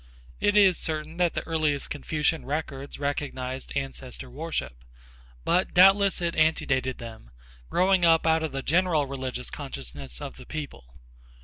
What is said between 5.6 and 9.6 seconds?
doubtless it antedated them, growing up out of the general religious